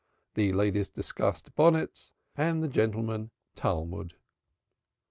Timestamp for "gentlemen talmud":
2.67-4.15